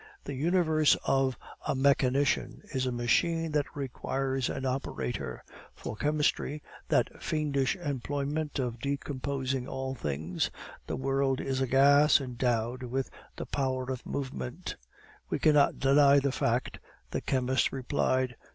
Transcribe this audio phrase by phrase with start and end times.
[0.23, 1.33] The universe for
[1.67, 5.43] a mechanician is a machine that requires an operator;
[5.75, 10.49] for chemistry that fiendish employment of decomposing all things
[10.87, 14.75] the world is a gas endowed with the power of movement.
[15.29, 16.79] "We cannot deny the fact,"
[17.11, 18.35] the chemist replied.